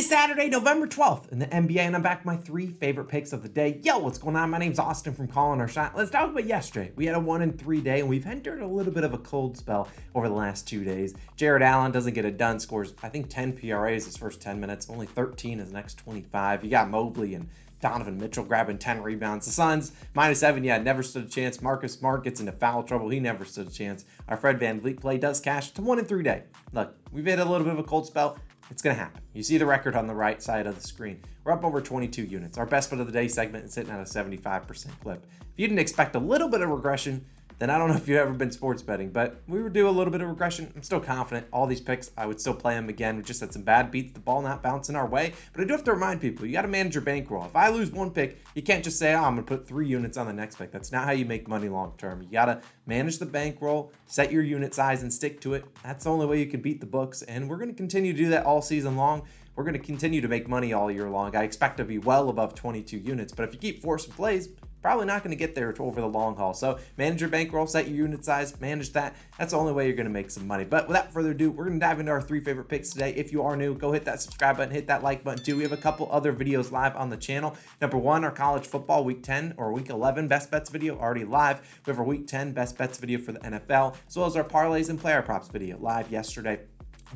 is 0.00 0.08
Saturday, 0.08 0.48
November 0.48 0.86
12th 0.86 1.30
in 1.30 1.38
the 1.38 1.46
NBA, 1.48 1.80
and 1.80 1.94
I'm 1.94 2.00
back 2.00 2.24
my 2.24 2.34
three 2.34 2.68
favorite 2.68 3.04
picks 3.04 3.34
of 3.34 3.42
the 3.42 3.50
day. 3.50 3.80
Yo, 3.82 3.98
what's 3.98 4.16
going 4.16 4.34
on? 4.34 4.48
My 4.48 4.56
name's 4.56 4.78
Austin 4.78 5.12
from 5.12 5.28
Calling 5.28 5.60
Our 5.60 5.68
Shot. 5.68 5.94
Let's 5.94 6.10
talk 6.10 6.30
about 6.30 6.46
yesterday. 6.46 6.90
We 6.96 7.04
had 7.04 7.16
a 7.16 7.20
one 7.20 7.42
in 7.42 7.52
three 7.52 7.82
day, 7.82 8.00
and 8.00 8.08
we've 8.08 8.24
entered 8.24 8.62
a 8.62 8.66
little 8.66 8.94
bit 8.94 9.04
of 9.04 9.12
a 9.12 9.18
cold 9.18 9.58
spell 9.58 9.88
over 10.14 10.26
the 10.26 10.34
last 10.34 10.66
two 10.66 10.84
days. 10.84 11.14
Jarrett 11.36 11.62
Allen 11.62 11.92
doesn't 11.92 12.14
get 12.14 12.24
it 12.24 12.38
done, 12.38 12.58
scores, 12.58 12.94
I 13.02 13.10
think, 13.10 13.28
10 13.28 13.52
PRAs 13.52 14.06
his 14.06 14.16
first 14.16 14.40
10 14.40 14.58
minutes, 14.58 14.88
only 14.88 15.04
13 15.04 15.58
his 15.58 15.70
next 15.70 15.98
25. 15.98 16.64
You 16.64 16.70
got 16.70 16.88
Mobley 16.88 17.34
and 17.34 17.46
Donovan 17.82 18.18
Mitchell 18.18 18.44
grabbing 18.44 18.78
10 18.78 19.02
rebounds. 19.02 19.44
The 19.44 19.52
Suns, 19.52 19.92
minus 20.14 20.40
seven, 20.40 20.64
yeah, 20.64 20.78
never 20.78 21.02
stood 21.02 21.26
a 21.26 21.28
chance. 21.28 21.60
Marcus 21.60 21.92
Smart 21.92 22.24
gets 22.24 22.40
into 22.40 22.52
foul 22.52 22.82
trouble. 22.84 23.10
He 23.10 23.20
never 23.20 23.44
stood 23.44 23.68
a 23.68 23.70
chance. 23.70 24.06
Our 24.28 24.38
Fred 24.38 24.58
Van 24.58 24.80
VanVleet 24.80 24.98
play 24.98 25.18
does 25.18 25.40
cash 25.40 25.72
to 25.72 25.82
one 25.82 25.98
in 25.98 26.06
three 26.06 26.22
day. 26.22 26.44
Look, 26.72 26.94
we've 27.12 27.26
had 27.26 27.38
a 27.38 27.44
little 27.44 27.64
bit 27.64 27.74
of 27.74 27.78
a 27.78 27.84
cold 27.84 28.06
spell. 28.06 28.38
It's 28.70 28.82
going 28.82 28.94
to 28.94 29.02
happen. 29.02 29.20
You 29.34 29.42
see 29.42 29.58
the 29.58 29.66
record 29.66 29.96
on 29.96 30.06
the 30.06 30.14
right 30.14 30.40
side 30.40 30.66
of 30.66 30.80
the 30.80 30.86
screen. 30.86 31.20
We're 31.44 31.52
up 31.52 31.64
over 31.64 31.80
22 31.80 32.22
units. 32.22 32.56
Our 32.56 32.66
best 32.66 32.90
bet 32.90 33.00
of 33.00 33.06
the 33.06 33.12
day 33.12 33.26
segment 33.26 33.64
is 33.64 33.72
sitting 33.72 33.92
at 33.92 33.98
a 33.98 34.04
75% 34.04 34.86
clip. 35.00 35.26
If 35.40 35.46
you 35.56 35.66
didn't 35.66 35.80
expect 35.80 36.14
a 36.14 36.20
little 36.20 36.48
bit 36.48 36.60
of 36.60 36.70
regression, 36.70 37.24
then 37.60 37.68
I 37.68 37.76
don't 37.76 37.90
know 37.90 37.96
if 37.96 38.08
you've 38.08 38.16
ever 38.16 38.32
been 38.32 38.50
sports 38.50 38.80
betting, 38.80 39.10
but 39.10 39.42
we 39.46 39.62
would 39.62 39.74
do 39.74 39.86
a 39.86 39.90
little 39.90 40.10
bit 40.10 40.22
of 40.22 40.28
regression. 40.30 40.72
I'm 40.74 40.82
still 40.82 40.98
confident. 40.98 41.46
All 41.52 41.66
these 41.66 41.82
picks, 41.82 42.10
I 42.16 42.24
would 42.24 42.40
still 42.40 42.54
play 42.54 42.72
them 42.72 42.88
again. 42.88 43.18
We 43.18 43.22
just 43.22 43.38
had 43.38 43.52
some 43.52 43.60
bad 43.60 43.90
beats, 43.90 44.14
the 44.14 44.20
ball 44.20 44.40
not 44.40 44.62
bouncing 44.62 44.96
our 44.96 45.06
way. 45.06 45.34
But 45.52 45.60
I 45.60 45.64
do 45.66 45.74
have 45.74 45.84
to 45.84 45.92
remind 45.92 46.22
people, 46.22 46.46
you 46.46 46.52
got 46.52 46.62
to 46.62 46.68
manage 46.68 46.94
your 46.94 47.04
bankroll. 47.04 47.44
If 47.44 47.54
I 47.54 47.68
lose 47.68 47.90
one 47.90 48.12
pick, 48.12 48.38
you 48.54 48.62
can't 48.62 48.82
just 48.82 48.98
say, 48.98 49.12
oh, 49.12 49.24
I'm 49.24 49.34
going 49.34 49.44
to 49.44 49.56
put 49.56 49.68
three 49.68 49.86
units 49.86 50.16
on 50.16 50.26
the 50.26 50.32
next 50.32 50.56
pick. 50.56 50.72
That's 50.72 50.90
not 50.90 51.04
how 51.04 51.12
you 51.12 51.26
make 51.26 51.48
money 51.48 51.68
long 51.68 51.92
term. 51.98 52.22
You 52.22 52.30
got 52.30 52.46
to 52.46 52.62
manage 52.86 53.18
the 53.18 53.26
bankroll, 53.26 53.92
set 54.06 54.32
your 54.32 54.42
unit 54.42 54.74
size, 54.74 55.02
and 55.02 55.12
stick 55.12 55.38
to 55.42 55.52
it. 55.52 55.66
That's 55.84 56.04
the 56.04 56.10
only 56.10 56.24
way 56.24 56.40
you 56.40 56.46
can 56.46 56.62
beat 56.62 56.80
the 56.80 56.86
books. 56.86 57.20
And 57.20 57.46
we're 57.46 57.58
going 57.58 57.68
to 57.68 57.76
continue 57.76 58.14
to 58.14 58.18
do 58.18 58.30
that 58.30 58.46
all 58.46 58.62
season 58.62 58.96
long. 58.96 59.26
We're 59.54 59.64
going 59.64 59.74
to 59.74 59.80
continue 59.80 60.22
to 60.22 60.28
make 60.28 60.48
money 60.48 60.72
all 60.72 60.90
year 60.90 61.10
long. 61.10 61.36
I 61.36 61.42
expect 61.42 61.76
to 61.76 61.84
be 61.84 61.98
well 61.98 62.30
above 62.30 62.54
22 62.54 62.96
units, 62.96 63.34
but 63.34 63.46
if 63.46 63.52
you 63.52 63.60
keep 63.60 63.82
forcing 63.82 64.14
plays, 64.14 64.48
probably 64.82 65.06
not 65.06 65.22
going 65.22 65.30
to 65.30 65.36
get 65.36 65.54
there 65.54 65.74
over 65.78 66.00
the 66.00 66.06
long 66.06 66.36
haul. 66.36 66.54
So 66.54 66.78
manage 66.96 67.20
your 67.20 67.30
bankroll, 67.30 67.66
set 67.66 67.88
your 67.88 67.96
unit 67.96 68.24
size, 68.24 68.58
manage 68.60 68.92
that. 68.92 69.16
That's 69.38 69.52
the 69.52 69.58
only 69.58 69.72
way 69.72 69.86
you're 69.86 69.96
going 69.96 70.06
to 70.06 70.12
make 70.12 70.30
some 70.30 70.46
money. 70.46 70.64
But 70.64 70.88
without 70.88 71.12
further 71.12 71.30
ado, 71.30 71.50
we're 71.50 71.64
going 71.64 71.78
to 71.78 71.86
dive 71.86 72.00
into 72.00 72.12
our 72.12 72.22
three 72.22 72.40
favorite 72.40 72.68
picks 72.68 72.90
today. 72.90 73.12
If 73.14 73.32
you 73.32 73.42
are 73.42 73.56
new, 73.56 73.74
go 73.74 73.92
hit 73.92 74.04
that 74.04 74.20
subscribe 74.20 74.56
button, 74.56 74.74
hit 74.74 74.86
that 74.86 75.02
like 75.02 75.24
button 75.24 75.44
too. 75.44 75.56
We 75.56 75.62
have 75.62 75.72
a 75.72 75.76
couple 75.76 76.08
other 76.10 76.32
videos 76.32 76.70
live 76.70 76.96
on 76.96 77.10
the 77.10 77.16
channel. 77.16 77.56
Number 77.80 77.98
one, 77.98 78.24
our 78.24 78.30
college 78.30 78.66
football 78.66 79.04
week 79.04 79.22
10 79.22 79.54
or 79.56 79.72
week 79.72 79.90
11 79.90 80.28
best 80.28 80.50
bets 80.50 80.70
video 80.70 80.98
already 80.98 81.24
live. 81.24 81.60
We 81.86 81.90
have 81.90 81.98
our 81.98 82.04
week 82.04 82.26
10 82.26 82.52
best 82.52 82.78
bets 82.78 82.98
video 82.98 83.18
for 83.18 83.32
the 83.32 83.40
NFL, 83.40 83.96
as 84.08 84.16
well 84.16 84.26
as 84.26 84.36
our 84.36 84.44
parlays 84.44 84.90
and 84.90 84.98
player 84.98 85.22
props 85.22 85.48
video 85.48 85.78
live 85.78 86.10
yesterday. 86.10 86.60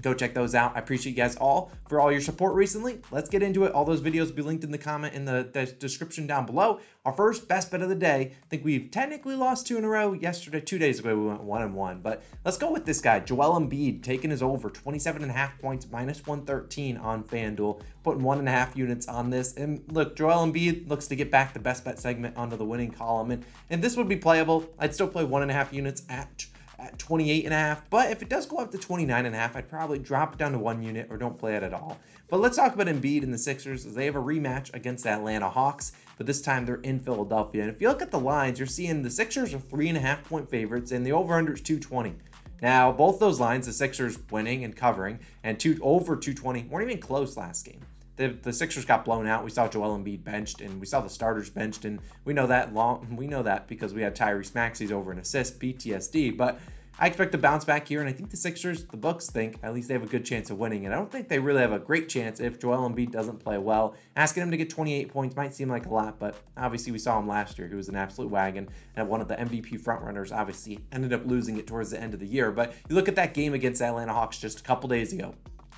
Go 0.02 0.12
check 0.12 0.34
those 0.34 0.54
out. 0.54 0.74
I 0.76 0.80
appreciate 0.80 1.12
you 1.12 1.16
guys 1.16 1.36
all 1.36 1.70
for 1.88 2.00
all 2.00 2.10
your 2.10 2.20
support 2.20 2.54
recently. 2.54 3.00
Let's 3.10 3.28
get 3.28 3.42
into 3.42 3.64
it. 3.64 3.72
All 3.72 3.84
those 3.84 4.00
videos 4.00 4.26
will 4.26 4.34
be 4.34 4.42
linked 4.42 4.64
in 4.64 4.70
the 4.70 4.78
comment 4.78 5.14
in 5.14 5.24
the, 5.24 5.48
the, 5.52 5.66
description 5.66 6.26
down 6.26 6.46
below. 6.46 6.80
Our 7.04 7.12
first 7.12 7.46
best 7.48 7.70
bet 7.70 7.82
of 7.82 7.88
the 7.88 7.94
day. 7.94 8.32
I 8.42 8.46
think 8.48 8.64
we've 8.64 8.90
technically 8.90 9.36
lost 9.36 9.66
two 9.66 9.76
in 9.76 9.84
a 9.84 9.88
row. 9.88 10.12
Yesterday, 10.12 10.60
two 10.60 10.78
days 10.78 10.98
ago, 10.98 11.16
we 11.16 11.26
went 11.26 11.42
one 11.42 11.62
and 11.62 11.74
one. 11.74 12.00
But 12.00 12.22
let's 12.44 12.56
go 12.56 12.72
with 12.72 12.84
this 12.84 13.00
guy, 13.00 13.20
Joel 13.20 13.60
Embiid, 13.60 14.02
taking 14.02 14.30
his 14.30 14.42
over 14.42 14.70
27 14.70 15.22
and 15.22 15.30
a 15.30 15.34
half 15.34 15.58
points, 15.58 15.86
minus 15.90 16.26
113 16.26 16.96
on 16.96 17.22
FanDuel, 17.24 17.80
putting 18.02 18.22
one 18.22 18.38
and 18.38 18.48
a 18.48 18.52
half 18.52 18.76
units 18.76 19.06
on 19.06 19.30
this. 19.30 19.54
And 19.54 19.82
look, 19.92 20.16
Joel 20.16 20.46
Embiid 20.46 20.88
looks 20.88 21.06
to 21.08 21.16
get 21.16 21.30
back 21.30 21.52
the 21.52 21.60
best 21.60 21.84
bet 21.84 21.98
segment 21.98 22.36
onto 22.36 22.56
the 22.56 22.64
winning 22.64 22.90
column. 22.90 23.30
And, 23.30 23.44
and 23.70 23.82
this 23.82 23.96
would 23.96 24.08
be 24.08 24.16
playable. 24.16 24.68
I'd 24.78 24.94
still 24.94 25.08
play 25.08 25.24
one 25.24 25.42
and 25.42 25.50
a 25.50 25.54
half 25.54 25.72
units 25.72 26.02
at 26.08 26.46
at 26.78 26.98
28 26.98 27.44
and 27.44 27.54
a 27.54 27.56
half. 27.56 27.88
But 27.90 28.10
if 28.10 28.22
it 28.22 28.28
does 28.28 28.46
go 28.46 28.58
up 28.58 28.70
to 28.72 28.78
29 28.78 29.26
and 29.26 29.34
a 29.34 29.38
half, 29.38 29.56
I'd 29.56 29.68
probably 29.68 29.98
drop 29.98 30.34
it 30.34 30.38
down 30.38 30.52
to 30.52 30.58
one 30.58 30.82
unit 30.82 31.08
or 31.10 31.16
don't 31.16 31.38
play 31.38 31.54
it 31.56 31.62
at 31.62 31.72
all. 31.74 31.98
But 32.28 32.40
let's 32.40 32.56
talk 32.56 32.74
about 32.74 32.86
Embiid 32.86 33.22
and 33.22 33.32
the 33.32 33.38
Sixers 33.38 33.86
as 33.86 33.94
they 33.94 34.06
have 34.06 34.16
a 34.16 34.22
rematch 34.22 34.72
against 34.74 35.04
the 35.04 35.10
Atlanta 35.10 35.48
Hawks, 35.48 35.92
but 36.16 36.26
this 36.26 36.42
time 36.42 36.64
they're 36.64 36.76
in 36.76 37.00
Philadelphia. 37.00 37.62
And 37.62 37.70
if 37.70 37.80
you 37.80 37.88
look 37.88 38.02
at 38.02 38.10
the 38.10 38.18
lines, 38.18 38.58
you're 38.58 38.66
seeing 38.66 39.02
the 39.02 39.10
Sixers 39.10 39.54
are 39.54 39.60
three 39.60 39.88
and 39.88 39.98
a 39.98 40.00
half 40.00 40.24
point 40.24 40.48
favorites 40.48 40.92
and 40.92 41.06
the 41.06 41.12
over-under 41.12 41.52
is 41.52 41.60
220. 41.60 42.14
Now, 42.62 42.92
both 42.92 43.18
those 43.18 43.40
lines, 43.40 43.66
the 43.66 43.72
Sixers 43.72 44.18
winning 44.30 44.64
and 44.64 44.74
covering, 44.74 45.18
and 45.42 45.60
two 45.60 45.78
over 45.82 46.16
220, 46.16 46.64
weren't 46.70 46.88
even 46.88 47.00
close 47.00 47.36
last 47.36 47.66
game. 47.66 47.80
The, 48.16 48.28
the 48.28 48.52
Sixers 48.52 48.84
got 48.84 49.04
blown 49.04 49.26
out. 49.26 49.44
We 49.44 49.50
saw 49.50 49.68
Joel 49.68 49.98
Embiid 49.98 50.22
benched, 50.22 50.60
and 50.60 50.80
we 50.80 50.86
saw 50.86 51.00
the 51.00 51.08
starters 51.08 51.50
benched, 51.50 51.84
and 51.84 52.00
we 52.24 52.32
know 52.32 52.46
that 52.46 52.72
long. 52.72 53.16
We 53.16 53.26
know 53.26 53.42
that 53.42 53.66
because 53.66 53.92
we 53.92 54.02
had 54.02 54.14
Tyrese 54.14 54.54
Maxey's 54.54 54.92
over 54.92 55.10
an 55.10 55.18
assist, 55.18 55.58
PTSD. 55.58 56.36
But 56.36 56.60
I 56.96 57.08
expect 57.08 57.32
to 57.32 57.38
bounce 57.38 57.64
back 57.64 57.88
here, 57.88 57.98
and 57.98 58.08
I 58.08 58.12
think 58.12 58.30
the 58.30 58.36
Sixers, 58.36 58.84
the 58.84 58.96
Bucks 58.96 59.28
think 59.28 59.58
at 59.64 59.74
least 59.74 59.88
they 59.88 59.94
have 59.94 60.04
a 60.04 60.08
good 60.08 60.24
chance 60.24 60.50
of 60.50 60.58
winning. 60.58 60.84
And 60.84 60.94
I 60.94 60.98
don't 60.98 61.10
think 61.10 61.28
they 61.28 61.40
really 61.40 61.60
have 61.60 61.72
a 61.72 61.78
great 61.80 62.08
chance 62.08 62.38
if 62.38 62.60
Joel 62.60 62.88
Embiid 62.88 63.10
doesn't 63.10 63.40
play 63.40 63.58
well. 63.58 63.96
Asking 64.14 64.44
him 64.44 64.52
to 64.52 64.56
get 64.56 64.70
28 64.70 65.08
points 65.08 65.34
might 65.34 65.52
seem 65.52 65.68
like 65.68 65.86
a 65.86 65.92
lot, 65.92 66.20
but 66.20 66.36
obviously 66.56 66.92
we 66.92 66.98
saw 66.98 67.18
him 67.18 67.26
last 67.26 67.58
year. 67.58 67.66
He 67.66 67.74
was 67.74 67.88
an 67.88 67.96
absolute 67.96 68.30
wagon 68.30 68.68
and 68.94 69.08
one 69.08 69.20
of 69.20 69.26
the 69.26 69.34
MVP 69.34 69.82
frontrunners. 69.82 70.32
Obviously 70.32 70.78
ended 70.92 71.12
up 71.12 71.26
losing 71.26 71.58
it 71.58 71.66
towards 71.66 71.90
the 71.90 72.00
end 72.00 72.14
of 72.14 72.20
the 72.20 72.26
year. 72.26 72.52
But 72.52 72.74
you 72.88 72.94
look 72.94 73.08
at 73.08 73.16
that 73.16 73.34
game 73.34 73.54
against 73.54 73.82
Atlanta 73.82 74.12
Hawks 74.12 74.38
just 74.38 74.60
a 74.60 74.62
couple 74.62 74.88
days 74.88 75.12
ago. 75.12 75.34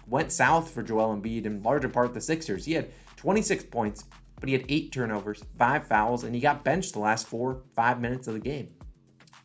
Went 0.06 0.32
south 0.32 0.70
for 0.70 0.82
Joel 0.82 1.16
Embiid, 1.16 1.46
in 1.46 1.62
larger 1.62 1.88
part 1.88 2.14
the 2.14 2.20
Sixers. 2.20 2.64
He 2.64 2.72
had 2.72 2.90
26 3.16 3.64
points, 3.64 4.04
but 4.38 4.48
he 4.48 4.52
had 4.52 4.64
eight 4.68 4.92
turnovers, 4.92 5.42
five 5.58 5.86
fouls, 5.86 6.24
and 6.24 6.34
he 6.34 6.40
got 6.40 6.64
benched 6.64 6.92
the 6.92 7.00
last 7.00 7.26
four, 7.26 7.62
five 7.74 8.00
minutes 8.00 8.28
of 8.28 8.34
the 8.34 8.40
game 8.40 8.68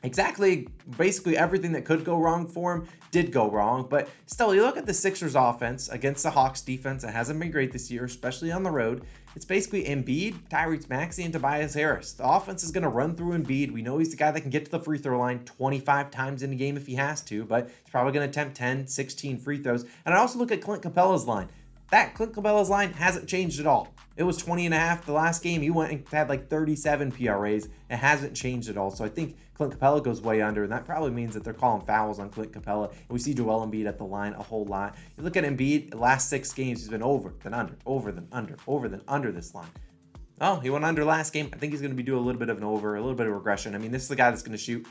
exactly 0.04 0.68
basically 0.98 1.38
everything 1.38 1.72
that 1.74 1.86
could 1.86 2.04
go 2.04 2.18
wrong 2.18 2.48
for 2.48 2.76
him 2.76 2.88
did 3.12 3.32
go 3.32 3.50
wrong. 3.50 3.88
But 3.90 4.10
still, 4.26 4.56
you 4.56 4.62
look 4.62 4.78
at 4.78 4.86
the 4.86 4.94
Sixers 4.94 5.36
offense 5.36 5.90
against 5.90 6.24
the 6.24 6.32
Hawks 6.32 6.62
defense, 6.62 7.04
it 7.04 7.12
hasn't 7.12 7.40
been 7.40 7.52
great 7.52 7.72
this 7.72 7.92
year, 7.92 8.06
especially 8.06 8.52
on 8.52 8.64
the 8.64 8.72
road. 8.72 9.06
It's 9.34 9.46
basically 9.46 9.86
Embiid, 9.86 10.36
Tyrese 10.50 10.90
Maxey, 10.90 11.24
and 11.24 11.31
Tobias 11.31 11.74
Harris. 11.74 12.12
The 12.12 12.28
offense 12.28 12.66
is 12.66 12.72
going 12.72 12.84
to 12.84 12.90
run 12.90 13.16
through 13.16 13.38
Embiid. 13.38 13.72
We 13.72 13.81
know 13.81 13.97
he's 13.97 14.12
the 14.12 14.18
guy 14.18 14.30
that 14.30 14.42
can 14.42 14.50
get 14.50 14.66
to 14.66 14.72
the 14.72 14.80
free 14.80 14.97
throw 14.97 15.18
line 15.18 15.46
25 15.46 16.12
times 16.12 16.44
in 16.44 16.52
a 16.52 16.56
game 16.56 16.75
if 16.75 16.86
he 16.86 16.96
has 16.96 17.22
to, 17.24 17.46
but 17.46 17.68
he's 17.68 17.92
probably 17.92 18.12
going 18.12 18.30
to 18.30 18.30
attempt 18.30 18.58
10, 18.58 18.88
16 18.88 19.38
free 19.40 19.64
throws. 19.64 19.86
And 20.06 20.14
I 20.14 20.18
also 20.18 20.38
look 20.38 20.52
at 20.52 20.62
Clint 20.62 20.84
Capela's 20.84 21.28
line. 21.28 21.47
That 21.91 22.16
Clint 22.16 22.34
Capela's 22.34 22.69
line 22.69 22.94
hasn't 22.94 23.28
changed 23.28 23.59
at 23.59 23.68
all. 23.68 23.94
It 24.16 24.24
was 24.24 24.38
20 24.38 24.66
and 24.66 24.74
a 24.74 24.78
half 24.78 25.06
the 25.06 25.12
last 25.12 25.44
game. 25.44 25.62
He 25.62 25.69
went 25.69 25.91
and 25.91 26.07
had 26.07 26.29
like 26.29 26.50
37 26.50 27.12
PRAs. 27.12 27.66
It 27.66 27.97
hasn't 27.97 28.34
changed 28.34 28.69
at 28.69 28.78
all. 28.78 28.91
So 28.91 29.03
I 29.03 29.09
think 29.09 29.35
Clint 29.56 29.78
Capela 29.78 30.01
goes 30.01 30.22
way 30.22 30.41
under, 30.41 30.63
and 30.63 30.72
that 30.72 30.85
probably 30.85 31.12
means 31.12 31.34
that 31.34 31.44
they're 31.44 31.53
calling 31.53 31.85
fouls 31.85 32.18
on 32.19 32.30
Clint 32.30 32.53
Capela. 32.53 32.90
And 32.91 33.09
we 33.09 33.19
see 33.19 33.34
Joel 33.34 33.68
Embiid 33.68 33.88
at 33.88 33.97
the 33.97 34.06
line 34.06 34.34
a 34.34 34.41
whole 34.41 34.66
lot. 34.66 34.96
You 35.18 35.24
look 35.24 35.35
at 35.35 35.44
Embiid, 35.44 35.94
last 35.94 36.30
six 36.30 36.53
games, 36.53 36.80
he's 36.80 36.90
been 36.90 37.03
over, 37.03 37.34
then 37.44 37.53
under, 37.53 37.75
over, 37.85 38.12
then 38.13 38.28
under, 38.31 38.56
over, 38.68 38.88
then 38.88 39.01
under 39.09 39.31
this 39.34 39.53
line. 39.53 39.69
Oh, 40.40 40.59
he 40.59 40.69
went 40.69 40.85
under 40.85 41.03
last 41.03 41.34
game. 41.34 41.50
I 41.53 41.57
think 41.57 41.74
he's 41.74 41.81
going 41.81 41.91
to 41.91 41.97
be 41.97 42.03
doing 42.03 42.19
a 42.19 42.25
little 42.25 42.40
bit 42.40 42.50
of 42.50 42.57
an 42.57 42.63
over, 42.63 42.96
a 42.96 43.01
little 43.01 43.16
bit 43.16 43.28
of 43.28 43.34
regression. 43.34 43.75
I 43.75 43.80
mean, 43.80 43.91
this 43.91 44.03
is 44.03 44.07
the 44.07 44.16
guy 44.16 44.30
that's 44.31 44.41
going 44.41 44.57
to 44.57 44.57
shoot 44.57 44.88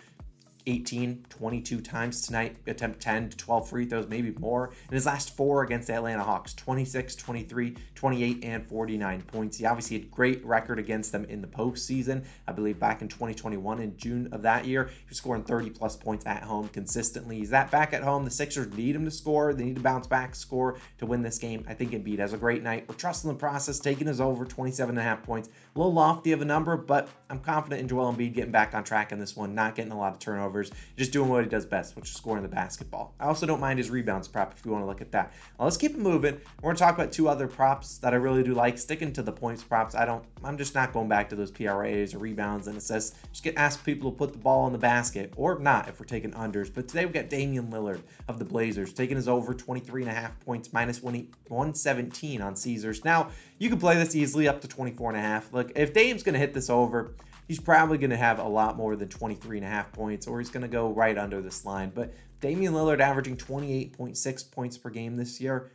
18, 0.66 1.26
22 1.28 1.80
times 1.80 2.26
tonight, 2.26 2.56
attempt 2.66 3.00
10 3.00 3.30
to 3.30 3.36
12 3.36 3.68
free 3.68 3.84
throws, 3.86 4.08
maybe 4.08 4.32
more. 4.38 4.72
In 4.88 4.94
his 4.94 5.06
last 5.06 5.36
four 5.36 5.62
against 5.62 5.86
the 5.86 5.94
Atlanta 5.94 6.22
Hawks 6.22 6.54
26, 6.54 7.16
23, 7.16 7.76
28, 7.94 8.44
and 8.44 8.66
49 8.66 9.22
points. 9.22 9.56
He 9.58 9.66
obviously 9.66 9.98
had 9.98 10.10
great 10.10 10.44
record 10.44 10.78
against 10.78 11.12
them 11.12 11.24
in 11.26 11.40
the 11.40 11.46
postseason. 11.46 12.24
I 12.46 12.52
believe 12.52 12.78
back 12.78 13.02
in 13.02 13.08
2021, 13.08 13.80
in 13.80 13.96
June 13.96 14.28
of 14.32 14.42
that 14.42 14.64
year, 14.64 14.84
he 14.84 15.06
was 15.08 15.18
scoring 15.18 15.42
30 15.42 15.70
plus 15.70 15.96
points 15.96 16.26
at 16.26 16.42
home 16.42 16.68
consistently. 16.68 17.38
He's 17.38 17.50
that 17.50 17.70
back 17.70 17.92
at 17.92 18.02
home. 18.02 18.24
The 18.24 18.30
Sixers 18.30 18.72
need 18.76 18.94
him 18.94 19.04
to 19.04 19.10
score. 19.10 19.52
They 19.52 19.64
need 19.64 19.76
to 19.76 19.82
bounce 19.82 20.06
back, 20.06 20.34
score 20.34 20.78
to 20.98 21.06
win 21.06 21.22
this 21.22 21.38
game. 21.38 21.64
I 21.68 21.74
think 21.74 21.92
Embiid 21.92 22.18
has 22.18 22.32
a 22.32 22.38
great 22.38 22.62
night. 22.62 22.86
We're 22.88 22.94
trusting 22.94 23.28
the 23.28 23.36
process, 23.36 23.78
taking 23.78 24.06
his 24.06 24.20
over 24.20 24.44
27 24.44 24.90
and 24.90 24.98
a 24.98 25.02
half 25.02 25.22
points. 25.22 25.48
A 25.74 25.78
little 25.78 25.92
lofty 25.92 26.32
of 26.32 26.42
a 26.42 26.44
number, 26.44 26.76
but 26.76 27.08
I'm 27.30 27.38
confident 27.38 27.80
in 27.80 27.86
Joel 27.86 28.12
Embiid 28.12 28.34
getting 28.34 28.50
back 28.50 28.74
on 28.74 28.82
track 28.82 29.12
in 29.12 29.20
this 29.20 29.36
one, 29.36 29.54
not 29.54 29.76
getting 29.76 29.92
a 29.92 29.98
lot 29.98 30.12
of 30.12 30.18
turnovers 30.18 30.72
just 30.96 31.12
doing 31.12 31.28
what 31.28 31.44
he 31.44 31.48
does 31.48 31.64
best, 31.64 31.94
which 31.94 32.10
is 32.10 32.16
scoring 32.16 32.42
the 32.42 32.48
basketball. 32.48 33.14
I 33.20 33.26
also 33.26 33.46
don't 33.46 33.60
mind 33.60 33.78
his 33.78 33.88
rebounds 33.88 34.26
prop 34.26 34.52
if 34.52 34.64
you 34.64 34.72
want 34.72 34.82
to 34.82 34.86
look 34.86 35.00
at 35.00 35.12
that. 35.12 35.32
Now 35.60 35.66
let's 35.66 35.76
keep 35.76 35.92
it 35.92 35.98
moving. 35.98 36.40
We're 36.60 36.70
gonna 36.70 36.78
talk 36.78 36.96
about 36.96 37.12
two 37.12 37.28
other 37.28 37.46
props 37.46 37.98
that 37.98 38.12
I 38.12 38.16
really 38.16 38.42
do 38.42 38.52
like. 38.52 38.78
Sticking 38.78 39.12
to 39.12 39.22
the 39.22 39.30
points 39.30 39.62
props, 39.62 39.94
I 39.94 40.04
don't. 40.04 40.24
I'm 40.42 40.58
just 40.58 40.74
not 40.74 40.92
going 40.92 41.08
back 41.08 41.28
to 41.28 41.36
those 41.36 41.52
PRAs 41.52 42.14
or 42.14 42.18
rebounds 42.18 42.66
and 42.66 42.76
assists. 42.76 43.16
Just 43.30 43.44
get 43.44 43.56
ask 43.56 43.84
people 43.84 44.10
to 44.10 44.16
put 44.16 44.32
the 44.32 44.38
ball 44.38 44.66
in 44.66 44.72
the 44.72 44.78
basket 44.78 45.32
or 45.36 45.56
not 45.60 45.88
if 45.88 46.00
we're 46.00 46.06
taking 46.06 46.32
unders. 46.32 46.72
But 46.74 46.88
today 46.88 47.04
we've 47.04 47.14
got 47.14 47.28
Damian 47.28 47.70
Lillard 47.70 48.00
of 48.26 48.40
the 48.40 48.44
Blazers 48.44 48.92
taking 48.92 49.16
his 49.16 49.28
over 49.28 49.54
23 49.54 50.02
and 50.02 50.10
a 50.10 50.14
half 50.14 50.38
points 50.40 50.72
minus 50.72 51.00
117 51.00 52.42
on 52.42 52.56
Caesars. 52.56 53.04
Now 53.04 53.30
you 53.58 53.68
can 53.68 53.78
play 53.78 53.94
this 53.94 54.16
easily 54.16 54.48
up 54.48 54.60
to 54.62 54.68
24 54.68 55.10
and 55.10 55.18
a 55.18 55.22
half. 55.22 55.52
Look, 55.60 55.72
if 55.76 55.92
Dame's 55.92 56.22
gonna 56.22 56.38
hit 56.38 56.54
this 56.54 56.70
over 56.70 57.14
he's 57.50 57.58
probably 57.58 57.98
going 57.98 58.10
to 58.10 58.16
have 58.16 58.38
a 58.38 58.46
lot 58.46 58.76
more 58.76 58.94
than 58.94 59.08
23 59.08 59.56
and 59.56 59.66
a 59.66 59.68
half 59.68 59.90
points, 59.90 60.28
or 60.28 60.38
he's 60.38 60.50
going 60.50 60.62
to 60.62 60.68
go 60.68 60.92
right 60.92 61.18
under 61.18 61.40
this 61.40 61.64
line. 61.64 61.90
But 61.92 62.14
Damian 62.40 62.74
Lillard 62.74 63.00
averaging 63.00 63.36
28.6 63.36 64.52
points 64.52 64.78
per 64.78 64.88
game 64.88 65.16
this 65.16 65.40
year. 65.40 65.72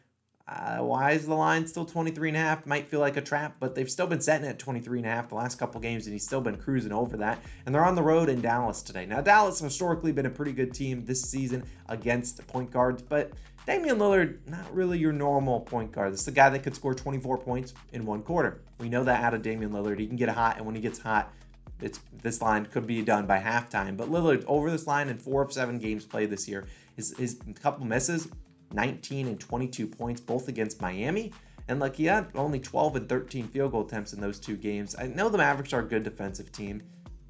Uh, 0.48 0.78
why 0.78 1.12
is 1.12 1.26
the 1.26 1.34
line 1.34 1.68
still 1.68 1.84
23 1.84 2.30
and 2.30 2.38
a 2.38 2.40
half? 2.40 2.66
Might 2.66 2.88
feel 2.88 3.02
like 3.02 3.18
a 3.18 3.22
trap, 3.22 3.58
but 3.60 3.76
they've 3.76 3.92
still 3.92 4.08
been 4.08 4.22
setting 4.22 4.48
at 4.48 4.58
23 4.58 5.00
and 5.00 5.06
a 5.06 5.10
half 5.10 5.28
the 5.28 5.36
last 5.36 5.56
couple 5.56 5.82
games, 5.82 6.06
and 6.06 6.14
he's 6.14 6.26
still 6.26 6.40
been 6.40 6.56
cruising 6.56 6.94
over 6.94 7.18
that. 7.18 7.44
And 7.66 7.76
they're 7.76 7.84
on 7.84 7.96
the 7.96 8.02
road 8.02 8.30
in 8.30 8.40
Dallas 8.40 8.82
today. 8.82 9.06
Now, 9.06 9.20
Dallas 9.20 9.60
has 9.60 9.70
historically 9.74 10.14
been 10.14 10.28
a 10.28 10.30
pretty 10.30 10.54
good 10.54 10.74
team 10.74 11.04
this 11.04 11.24
season 11.24 11.62
against 11.90 12.48
point 12.48 12.72
guards, 12.72 13.02
but 13.02 13.34
Damian 13.66 13.98
Lillard, 13.98 14.38
not 14.48 14.74
really 14.74 15.00
your 15.00 15.12
normal 15.12 15.60
point 15.60 15.92
guard. 15.92 16.14
This 16.14 16.20
is 16.20 16.26
the 16.26 16.32
guy 16.32 16.50
that 16.50 16.62
could 16.62 16.76
score 16.76 16.94
24 16.94 17.40
points 17.40 17.74
in 17.94 18.06
one 18.06 18.22
quarter. 18.22 18.62
We 18.80 18.90
know 18.90 19.04
that 19.04 19.24
out 19.24 19.34
of 19.34 19.42
Damian 19.42 19.72
Lillard. 19.72 20.00
He 20.00 20.06
can 20.06 20.16
get 20.16 20.30
hot, 20.30 20.58
and 20.58 20.66
when 20.66 20.76
he 20.76 20.82
gets 20.82 21.00
hot, 21.00 21.34
it's 21.82 22.00
this 22.22 22.42
line 22.42 22.66
could 22.68 22.86
be 22.86 23.02
done 23.02 23.26
by 23.26 23.40
halftime. 23.40 23.98
But 23.98 24.10
Lillard 24.12 24.44
over 24.48 24.70
this 24.70 24.86
line 24.86 25.10
in 25.10 25.18
four 25.18 25.42
of 25.42 25.52
seven 25.52 25.80
games 25.80 26.06
played 26.06 26.30
this 26.30 26.48
year. 26.48 26.66
His, 26.96 27.18
his 27.18 27.40
couple 27.60 27.86
misses, 27.86 28.28
19 28.74 29.28
and 29.28 29.40
22 29.40 29.88
points, 29.88 30.22
both 30.22 30.48
against 30.48 30.82
Miami. 30.82 31.34
And 31.68 31.80
like 31.80 31.96
he 31.96 32.06
had 32.06 32.28
only 32.36 32.60
12 32.60 32.96
and 32.96 33.10
13 33.10 33.48
field 33.48 33.72
goal 33.72 33.86
attempts 33.86 34.14
in 34.14 34.22
those 34.22 34.40
two 34.40 34.56
games. 34.56 34.96
I 34.98 35.08
know 35.08 35.30
the 35.30 35.40
Mavericks 35.40 35.74
are 35.74 35.82
a 35.82 35.86
good 35.86 36.04
defensive 36.04 36.52
team. 36.52 36.84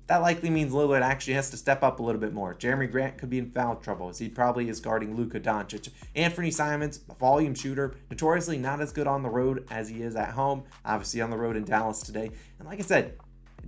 That 0.08 0.18
likely 0.18 0.52
means 0.52 0.72
Lillard 0.72 1.02
actually 1.02 1.34
has 1.34 1.50
to 1.50 1.58
step 1.58 1.82
up 1.82 2.00
a 2.00 2.04
little 2.04 2.22
bit 2.22 2.32
more. 2.32 2.54
Jerami 2.54 2.92
Grant 2.92 3.18
could 3.18 3.30
be 3.30 3.40
in 3.40 3.50
foul 3.50 3.76
trouble 3.78 4.10
as 4.10 4.20
he 4.20 4.30
probably 4.30 4.70
is 4.70 4.80
guarding 4.80 5.16
Luka 5.16 5.40
Doncic. 5.40 5.90
Anthony 6.16 6.52
Simons, 6.52 7.00
a 7.10 7.16
volume 7.16 7.56
shooter, 7.56 7.96
notoriously 8.12 8.60
not 8.60 8.82
as 8.82 8.92
good 8.92 9.08
on 9.08 9.24
the 9.24 9.30
road 9.30 9.66
as 9.72 9.90
he 9.90 10.04
is 10.04 10.16
at 10.16 10.30
home. 10.30 10.64
Obviously 10.86 11.22
on 11.22 11.32
the 11.32 11.38
road 11.38 11.56
in 11.56 11.64
Dallas 11.64 12.02
today. 12.02 12.30
And 12.60 12.68
like 12.68 12.80
I 12.80 12.84
said, 12.84 13.18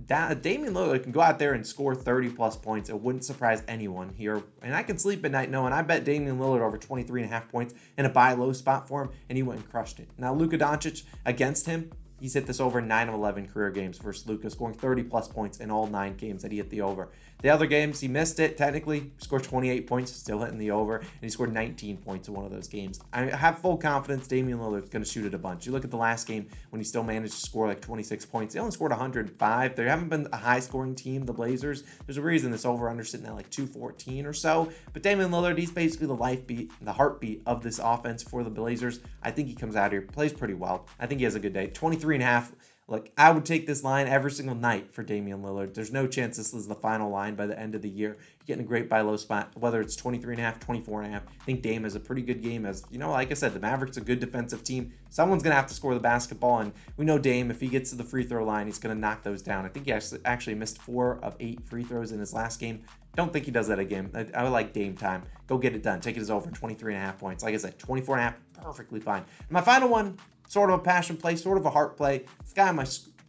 da- 0.06 0.34
Damian 0.34 0.74
Lillard 0.74 1.02
can 1.02 1.10
go 1.10 1.20
out 1.20 1.40
there 1.40 1.54
and 1.54 1.66
score 1.66 1.94
30 1.94 2.30
plus 2.30 2.56
points. 2.56 2.88
It 2.88 3.00
wouldn't 3.00 3.24
surprise 3.24 3.64
anyone 3.66 4.10
here. 4.10 4.40
And 4.62 4.76
I 4.76 4.84
can 4.84 4.96
sleep 4.96 5.24
at 5.24 5.32
night 5.32 5.50
knowing 5.50 5.72
I 5.72 5.82
bet 5.82 6.04
Damian 6.04 6.38
Lillard 6.38 6.60
over 6.60 6.78
23 6.78 7.22
and 7.22 7.30
a 7.30 7.34
half 7.34 7.48
points 7.48 7.74
in 7.96 8.06
a 8.06 8.08
buy 8.08 8.34
low 8.34 8.52
spot 8.52 8.86
for 8.86 9.02
him, 9.02 9.10
and 9.28 9.36
he 9.36 9.42
went 9.42 9.60
and 9.60 9.70
crushed 9.70 9.98
it. 9.98 10.08
Now, 10.16 10.32
Luka 10.34 10.56
Doncic 10.56 11.02
against 11.26 11.66
him, 11.66 11.90
He's 12.20 12.34
hit 12.34 12.46
this 12.46 12.60
over 12.60 12.80
9 12.80 13.08
of 13.08 13.14
11 13.14 13.48
career 13.48 13.70
games 13.70 13.98
versus 13.98 14.26
Luka, 14.26 14.50
scoring 14.50 14.74
30 14.74 15.04
plus 15.04 15.28
points 15.28 15.58
in 15.60 15.70
all 15.70 15.86
nine 15.86 16.16
games 16.16 16.42
that 16.42 16.50
he 16.50 16.58
hit 16.58 16.70
the 16.70 16.80
over. 16.80 17.08
The 17.40 17.50
other 17.50 17.66
games, 17.66 18.00
he 18.00 18.08
missed 18.08 18.40
it 18.40 18.56
technically, 18.56 19.12
scored 19.18 19.44
28 19.44 19.86
points, 19.86 20.10
still 20.12 20.40
hitting 20.40 20.58
the 20.58 20.72
over, 20.72 20.96
and 20.96 21.08
he 21.20 21.28
scored 21.28 21.52
19 21.52 21.96
points 21.98 22.26
in 22.26 22.34
one 22.34 22.44
of 22.44 22.50
those 22.50 22.66
games. 22.66 23.00
I 23.12 23.26
have 23.26 23.60
full 23.60 23.76
confidence 23.76 24.26
Damian 24.26 24.58
Lillard's 24.58 24.88
going 24.88 25.04
to 25.04 25.08
shoot 25.08 25.24
it 25.24 25.34
a 25.34 25.38
bunch. 25.38 25.64
You 25.64 25.70
look 25.70 25.84
at 25.84 25.92
the 25.92 25.96
last 25.96 26.26
game 26.26 26.48
when 26.70 26.80
he 26.80 26.84
still 26.84 27.04
managed 27.04 27.34
to 27.34 27.40
score 27.40 27.68
like 27.68 27.80
26 27.80 28.26
points. 28.26 28.54
He 28.54 28.60
only 28.60 28.72
scored 28.72 28.90
105. 28.90 29.76
They 29.76 29.84
haven't 29.84 30.08
been 30.08 30.26
a 30.32 30.36
high 30.36 30.58
scoring 30.58 30.96
team, 30.96 31.24
the 31.24 31.32
Blazers. 31.32 31.84
There's 32.06 32.16
a 32.16 32.22
reason 32.22 32.50
this 32.50 32.64
over 32.64 32.88
under 32.88 33.04
sitting 33.04 33.26
at 33.26 33.36
like 33.36 33.50
214 33.50 34.26
or 34.26 34.32
so. 34.32 34.72
But 34.92 35.04
Damian 35.04 35.30
Lillard, 35.30 35.58
he's 35.58 35.70
basically 35.70 36.08
the 36.08 36.14
life 36.14 36.44
beat, 36.44 36.72
the 36.82 36.92
heartbeat 36.92 37.42
of 37.46 37.62
this 37.62 37.78
offense 37.78 38.20
for 38.20 38.42
the 38.42 38.50
Blazers. 38.50 38.98
I 39.22 39.30
think 39.30 39.46
he 39.46 39.54
comes 39.54 39.76
out 39.76 39.92
here, 39.92 40.02
plays 40.02 40.32
pretty 40.32 40.54
well. 40.54 40.86
I 40.98 41.06
think 41.06 41.20
he 41.20 41.24
has 41.24 41.36
a 41.36 41.40
good 41.40 41.52
day. 41.52 41.68
23 41.68 42.16
and 42.16 42.22
a 42.24 42.26
half 42.26 42.52
Look, 42.90 43.10
I 43.18 43.30
would 43.30 43.44
take 43.44 43.66
this 43.66 43.84
line 43.84 44.08
every 44.08 44.30
single 44.30 44.54
night 44.54 44.94
for 44.94 45.02
Damian 45.02 45.42
Lillard. 45.42 45.74
There's 45.74 45.92
no 45.92 46.06
chance 46.06 46.38
this 46.38 46.54
is 46.54 46.66
the 46.66 46.74
final 46.74 47.10
line 47.10 47.34
by 47.34 47.44
the 47.44 47.58
end 47.58 47.74
of 47.74 47.82
the 47.82 47.88
year. 47.88 48.16
You're 48.16 48.46
getting 48.46 48.64
a 48.64 48.66
great 48.66 48.88
buy 48.88 49.02
low 49.02 49.18
spot, 49.18 49.50
whether 49.56 49.82
it's 49.82 49.94
23 49.94 50.32
and 50.32 50.40
a 50.40 50.44
half, 50.44 50.58
24 50.58 51.02
and 51.02 51.10
a 51.10 51.12
half. 51.12 51.26
I 51.28 51.44
think 51.44 51.60
Dame 51.60 51.84
has 51.84 51.96
a 51.96 52.00
pretty 52.00 52.22
good 52.22 52.42
game 52.42 52.64
as, 52.64 52.84
you 52.90 52.98
know, 52.98 53.10
like 53.10 53.30
I 53.30 53.34
said, 53.34 53.52
the 53.52 53.60
Mavericks 53.60 53.98
are 53.98 54.00
a 54.00 54.04
good 54.04 54.20
defensive 54.20 54.64
team. 54.64 54.90
Someone's 55.10 55.42
to 55.50 55.56
have 55.56 55.66
to 55.66 55.74
score 55.74 55.92
the 55.92 56.00
basketball, 56.00 56.60
and 56.60 56.72
we 56.96 57.04
know 57.04 57.18
Dame, 57.18 57.50
if 57.50 57.60
he 57.60 57.68
gets 57.68 57.90
to 57.90 57.96
the 57.96 58.04
free 58.04 58.24
throw 58.24 58.42
line, 58.42 58.66
he's 58.66 58.78
to 58.94 59.00
knock 59.00 59.22
those 59.22 59.42
down. 59.42 59.66
I 59.66 59.68
think 59.68 59.84
he 59.84 59.92
actually, 59.92 60.54
missed 60.54 60.80
four 60.80 61.18
of 61.22 61.36
eight 61.40 61.60
free 61.68 61.82
throws 61.82 62.12
in 62.12 62.18
his 62.18 62.32
last 62.32 62.58
game. 62.58 62.82
Don't 63.16 63.30
think 63.32 63.44
he 63.44 63.50
does 63.50 63.68
that 63.68 63.78
again. 63.78 64.10
I, 64.14 64.26
I 64.34 64.44
would 64.44 64.52
like 64.52 64.72
Dame 64.72 64.96
time. 64.96 65.24
Go 65.46 65.58
get 65.58 65.74
it 65.74 65.82
done. 65.82 66.00
Take 66.00 66.16
it 66.16 66.20
as 66.20 66.30
over 66.30 66.50
23 66.50 66.94
and 66.94 67.02
a 67.02 67.06
half 67.06 67.18
points. 67.18 67.44
Like 67.44 67.52
I 67.52 67.58
said, 67.58 67.78
24 67.78 68.16
and 68.16 68.20
a 68.20 68.24
half, 68.30 68.64
perfectly 68.64 69.00
fine. 69.00 69.24
And 69.40 69.50
my 69.50 69.60
final 69.60 69.90
one, 69.90 70.16
sort 70.48 70.70
of 70.70 70.80
a 70.80 70.82
passion 70.82 71.16
play, 71.16 71.36
sort 71.36 71.58
of 71.58 71.66
a 71.66 71.70
heart 71.70 71.96
play. 71.96 72.24
This 72.42 72.52
guy 72.52 72.68
on 72.68 72.76
my 72.76 72.86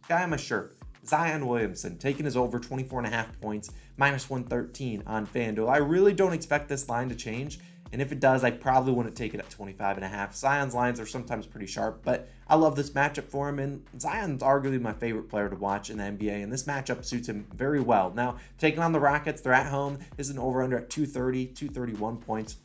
guy 0.08 0.24
on 0.24 0.30
my 0.30 0.36
shirt, 0.36 0.76
Zion 1.06 1.46
Williamson, 1.46 1.96
taking 1.98 2.24
his 2.24 2.36
over 2.36 2.58
24 2.58 2.98
and 3.00 3.06
a 3.06 3.10
half 3.10 3.40
points, 3.40 3.70
minus 3.96 4.28
113 4.28 5.04
on 5.06 5.26
FanDuel. 5.26 5.68
I 5.68 5.76
really 5.76 6.12
don't 6.12 6.32
expect 6.32 6.68
this 6.68 6.88
line 6.88 7.08
to 7.10 7.14
change. 7.14 7.60
And 7.92 8.00
if 8.00 8.12
it 8.12 8.20
does, 8.20 8.44
I 8.44 8.52
probably 8.52 8.92
wouldn't 8.92 9.16
take 9.16 9.34
it 9.34 9.40
at 9.40 9.50
25 9.50 9.96
and 9.96 10.04
a 10.04 10.08
half. 10.08 10.36
Zion's 10.36 10.74
lines 10.74 11.00
are 11.00 11.06
sometimes 11.06 11.44
pretty 11.44 11.66
sharp, 11.66 12.02
but 12.04 12.28
I 12.46 12.54
love 12.54 12.76
this 12.76 12.90
matchup 12.90 13.24
for 13.24 13.48
him. 13.48 13.58
And 13.58 13.82
Zion's 13.98 14.42
arguably 14.42 14.80
my 14.80 14.92
favorite 14.92 15.28
player 15.28 15.48
to 15.48 15.56
watch 15.56 15.90
in 15.90 15.98
the 15.98 16.04
NBA, 16.04 16.42
and 16.42 16.52
this 16.52 16.64
matchup 16.64 17.04
suits 17.04 17.28
him 17.28 17.48
very 17.52 17.80
well. 17.80 18.12
Now, 18.14 18.36
taking 18.58 18.80
on 18.80 18.92
the 18.92 19.00
Rockets, 19.00 19.40
they're 19.40 19.52
at 19.52 19.66
home. 19.66 19.98
This 20.16 20.28
is 20.28 20.34
an 20.34 20.38
over 20.38 20.62
under 20.62 20.78
at 20.78 20.88
230, 20.88 21.46
231 21.46 22.18
points 22.18 22.58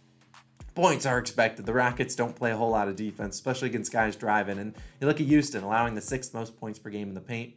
points 0.75 1.05
are 1.05 1.17
expected. 1.17 1.65
The 1.65 1.73
Rockets 1.73 2.15
don't 2.15 2.35
play 2.35 2.51
a 2.51 2.57
whole 2.57 2.69
lot 2.69 2.87
of 2.87 2.95
defense, 2.95 3.35
especially 3.35 3.69
against 3.69 3.91
guys 3.91 4.15
driving. 4.15 4.59
And 4.59 4.75
you 4.99 5.07
look 5.07 5.19
at 5.19 5.25
Houston, 5.27 5.63
allowing 5.63 5.95
the 5.95 6.01
sixth 6.01 6.33
most 6.33 6.57
points 6.59 6.77
per 6.77 6.89
game 6.89 7.07
in 7.07 7.15
the 7.15 7.21
paint. 7.21 7.53